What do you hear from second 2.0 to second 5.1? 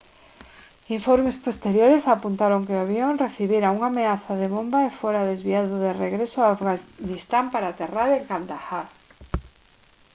apuntaron que o avión recibira unha ameaza de bomba e